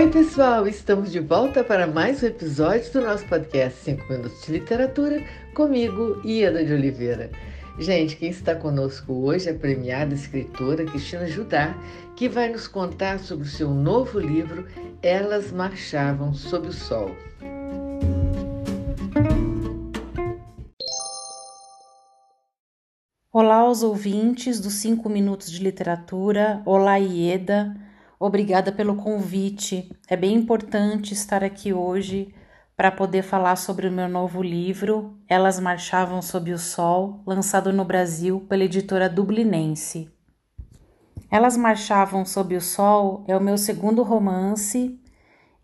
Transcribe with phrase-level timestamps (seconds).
[0.00, 0.66] Oi, pessoal!
[0.66, 5.22] Estamos de volta para mais um episódio do nosso podcast 5 Minutos de Literatura,
[5.54, 7.30] comigo, Ieda de Oliveira.
[7.78, 11.76] Gente, quem está conosco hoje é a premiada escritora Cristina Judá,
[12.16, 14.66] que vai nos contar sobre o seu novo livro
[15.02, 17.14] Elas Marchavam Sob o Sol.
[23.30, 26.62] Olá aos ouvintes dos 5 Minutos de Literatura.
[26.64, 27.89] Olá, Ieda.
[28.22, 29.90] Obrigada pelo convite.
[30.06, 32.34] É bem importante estar aqui hoje
[32.76, 37.82] para poder falar sobre o meu novo livro, Elas Marchavam Sob o Sol, lançado no
[37.82, 40.10] Brasil pela editora Dublinense.
[41.30, 45.00] Elas Marchavam Sob o Sol é o meu segundo romance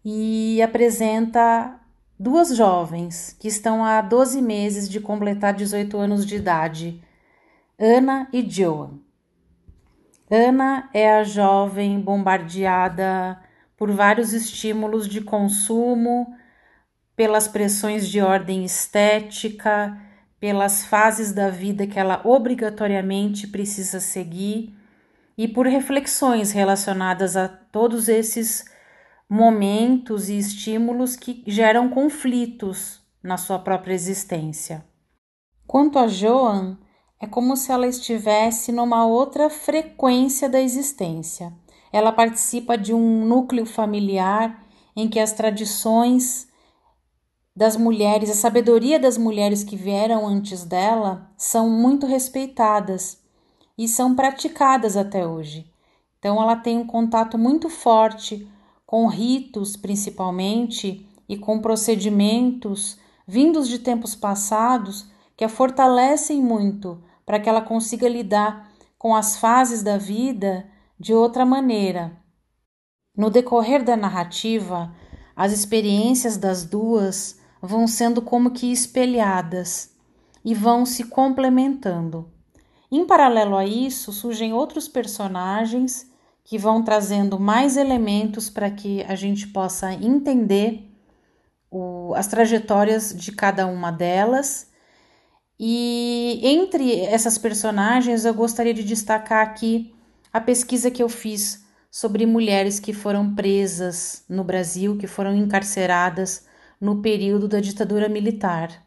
[0.03, 1.79] e apresenta
[2.19, 7.03] duas jovens que estão há 12 meses de completar 18 anos de idade,
[7.79, 9.06] Ana e Joan.
[10.31, 13.41] Ana é a jovem bombardeada
[13.77, 16.35] por vários estímulos de consumo,
[17.15, 19.97] pelas pressões de ordem estética,
[20.41, 24.75] pelas fases da vida que ela obrigatoriamente precisa seguir
[25.39, 28.65] e por reflexões relacionadas a todos esses
[29.29, 34.85] momentos e estímulos que geram conflitos na sua própria existência.
[35.67, 36.79] Quanto a Joan,
[37.21, 41.53] é como se ela estivesse numa outra frequência da existência.
[41.93, 44.65] Ela participa de um núcleo familiar
[44.95, 46.49] em que as tradições
[47.55, 53.19] das mulheres, a sabedoria das mulheres que vieram antes dela são muito respeitadas
[53.79, 55.71] e são praticadas até hoje.
[56.19, 58.47] Então ela tem um contato muito forte
[58.85, 67.41] com ritos, principalmente, e com procedimentos vindos de tempos passados que a fortalecem muito para
[67.41, 70.67] que ela consiga lidar com as fases da vida
[70.99, 72.17] de outra maneira.
[73.15, 74.95] No decorrer da narrativa,
[75.35, 79.91] as experiências das duas vão sendo como que espelhadas
[80.45, 82.31] e vão se complementando.
[82.91, 86.11] Em paralelo a isso, surgem outros personagens
[86.45, 90.89] que vão trazendo mais elementos para que a gente possa entender
[91.69, 94.71] o, as trajetórias de cada uma delas
[95.59, 99.95] e entre essas personagens, eu gostaria de destacar aqui
[100.33, 106.47] a pesquisa que eu fiz sobre mulheres que foram presas no Brasil, que foram encarceradas
[106.79, 108.85] no período da ditadura militar.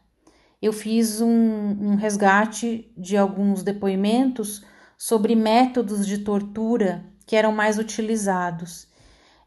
[0.62, 4.64] Eu fiz um, um resgate de alguns depoimentos
[4.96, 8.86] sobre métodos de tortura que eram mais utilizados.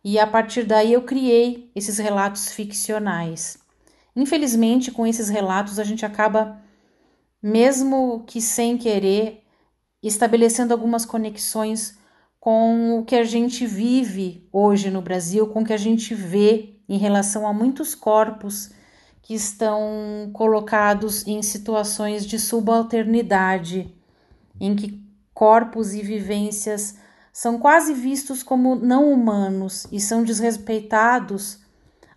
[0.04, 3.58] E a partir daí eu criei esses relatos ficcionais.
[4.16, 6.62] Infelizmente, com esses relatos, a gente acaba
[7.44, 9.44] mesmo que sem querer,
[10.02, 11.98] estabelecendo algumas conexões
[12.40, 16.76] com o que a gente vive hoje no Brasil, com o que a gente vê
[16.88, 18.72] em relação a muitos corpos
[19.22, 23.94] que estão colocados em situações de subalternidade,
[24.60, 25.02] em que
[25.34, 26.98] corpos e vivências
[27.32, 31.60] são quase vistos como não humanos e são desrespeitados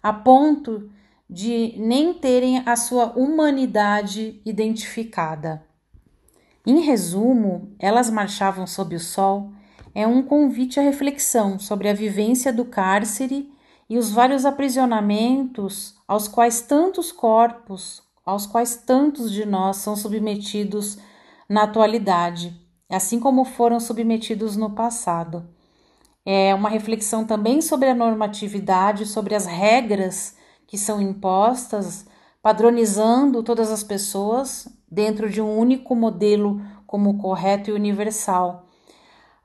[0.02, 0.90] a ponto
[1.28, 5.64] de nem terem a sua humanidade identificada.
[6.66, 9.52] Em resumo, elas marchavam sob o sol
[9.94, 13.50] é um convite à reflexão sobre a vivência do cárcere
[13.88, 20.98] e os vários aprisionamentos aos quais tantos corpos, aos quais tantos de nós são submetidos
[21.48, 22.54] na atualidade,
[22.90, 25.48] assim como foram submetidos no passado.
[26.26, 32.06] É uma reflexão também sobre a normatividade, sobre as regras que são impostas,
[32.42, 38.66] padronizando todas as pessoas dentro de um único modelo como correto e universal.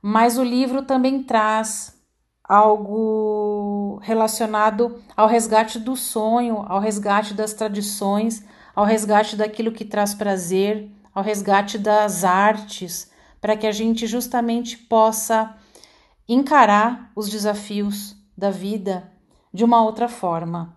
[0.00, 2.00] Mas o livro também traz
[2.44, 8.44] algo relacionado ao resgate do sonho, ao resgate das tradições,
[8.74, 13.10] ao resgate daquilo que traz prazer, ao resgate das artes,
[13.40, 15.56] para que a gente justamente possa
[16.28, 19.10] encarar os desafios da vida
[19.52, 20.76] de uma outra forma.